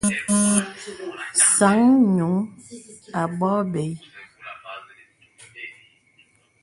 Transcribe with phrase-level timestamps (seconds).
[1.53, 1.79] Sàŋ
[2.15, 2.33] nyùŋ
[3.19, 3.91] a bɔ̀ɔ̀ bə̀i.